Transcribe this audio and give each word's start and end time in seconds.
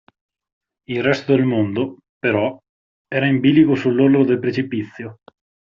Il 0.87 1.03
resto 1.03 1.35
del 1.35 1.45
mondo, 1.45 1.97
però, 2.17 2.57
era 3.07 3.27
in 3.27 3.39
bilico 3.39 3.75
sull'orlo 3.75 4.25
del 4.25 4.39
precipizio. 4.39 5.19